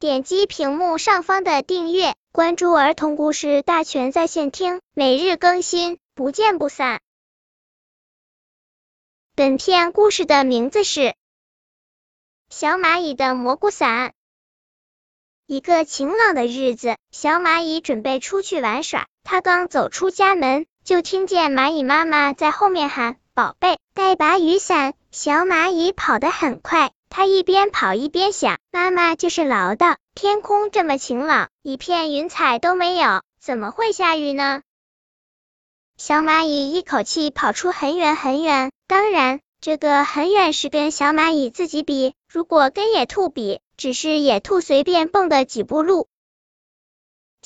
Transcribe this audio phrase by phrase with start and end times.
[0.00, 7.00] 点击屏幕上方的订阅，关注儿童故事大全在线听，每日更新，不见不散。
[9.34, 11.00] 本片故事的名字是
[12.48, 14.10] 《小蚂蚁的蘑菇伞》。
[15.46, 19.08] 一个晴朗的日子，小蚂蚁准备出去玩耍。
[19.24, 29.94] 它刚走出家门，就听见蚂蚁妈妈在后面喊：“宝贝，带把雨伞。”小蚂蚁跑得很快，它一边跑一边想：妈妈就是唠叨。
[30.16, 34.62] 天空这么晴朗，一片云彩都没有，怎么会下雨呢？
[35.96, 42.14] 小蚂蚁一口气跑出很远很远，当然，这个很远是跟小蚂蚁自己比。
[42.28, 46.08] 如果跟野兔比，只是野兔随便蹦的几步路。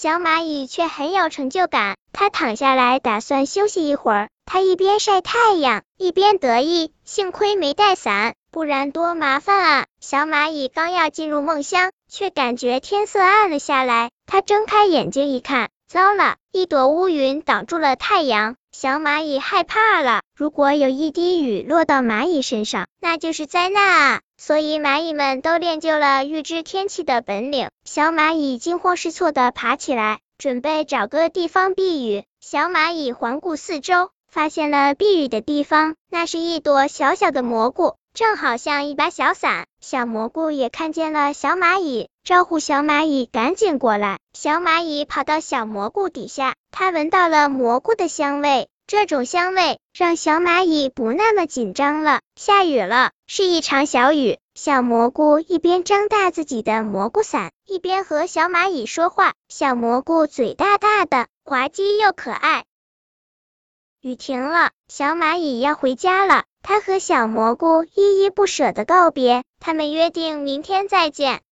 [0.00, 4.28] 小蚂蚁却很有成就感，它躺下来打算休息一会儿。
[4.46, 9.86] 它一边晒太阳，一边得意，幸亏没带伞，不然多麻烦啊！
[9.98, 14.10] 小蚂蚁刚要进入梦乡，却感觉天色暗了下来。
[14.24, 15.68] 它睁开眼睛一看。
[15.88, 20.20] 糟了，一朵乌云挡住了太阳，小蚂蚁害怕了。
[20.36, 24.20] 如果有一滴雨落到蚂蚁身上，那就是灾难啊！
[24.38, 27.68] 所以蚂蚁们都练就了预知天气的本领。
[27.84, 32.24] 小蚂蚁惊慌失措的爬起来，准备找个地方避雨。
[32.40, 37.96] 小蚂蚁环顾四周，发现了避雨的地方，那是一朵小小的蘑菇。
[38.14, 44.18] 正好像一把小伞，小蘑菇也看见了小蚂蚁，招呼小蚂蚁赶紧过来。
[44.32, 52.22] 小蚂蚁跑到小蘑菇底下，它闻到了蘑菇的香味，这种香味让小蚂蚁不那么紧张了。
[52.36, 54.38] 下雨了，是一场小雨。
[54.54, 59.34] 小蘑菇一边张大自己的蘑菇伞，一边和小蚂蚁说话。
[59.50, 62.64] 小蘑菇嘴大大的，滑稽又可爱。
[64.00, 66.44] 雨停了，小蚂蚁要回家了。
[66.62, 71.42] 它和小蘑菇依依不舍的告别，他们约定明天再见。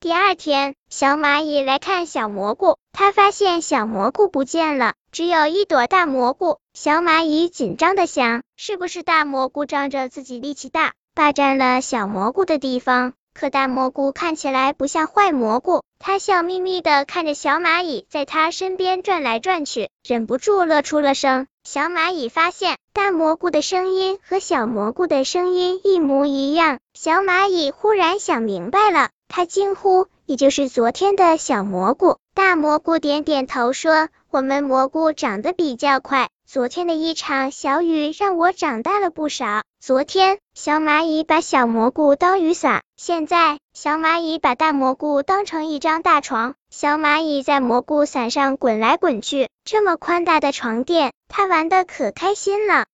[0.00, 6.58] 第二天，小蚂蚁来看小蘑菇，它发现小蘑菇不见了，只有一朵大蘑菇。
[6.72, 13.14] 小蚂蚁紧张的想，是不是大蘑菇仗着自己力气大，霸占了小蘑菇的地方？
[13.34, 21.48] 可大蘑菇看起来不像坏蘑菇，它笑眯眯的看着小蚂蚁在它身边转来转去，忍不住乐出了声。
[21.64, 39.64] 小蚂蚁发现大蘑菇的声音和小蘑菇的声音一模一样，小蚂蚁忽然想明白了，他惊呼：“你就是昨天的小蘑菇？”大蘑菇点点头说：“我们蘑菇长得比较快。”昨天的一场小雨让我长大了不少。
[39.80, 46.54] 昨天，小蚂蚁把小蘑菇当雨伞，现在小蚂蚁把大蘑菇当成一张大床。
[46.70, 52.86] 小蚂蚁在蘑菇伞上滚来滚去，这么宽大的床垫，它玩的可开心了。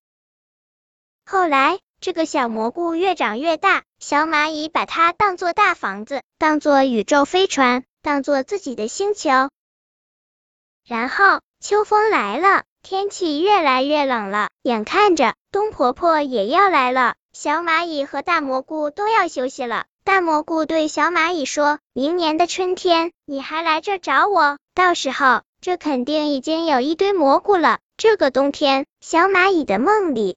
[1.24, 9.48] 后来，这个小蘑菇越长越大，小蚂蚁把它当做大房子，当做宇宙飞船，当做自己的星球。
[10.86, 12.64] 然后，秋风来了。
[12.82, 19.86] 天气越来越冷了，眼看着冬婆婆也要来了，小蚂蚁和大蘑菇都要休息了。
[20.04, 27.78] 大蘑菇对小蚂蚁说：“明年的春天，你还来这找我，到时候这肯定已经有一堆蘑菇了。
[27.96, 30.36] 这个冬天，小蚂蚁的梦里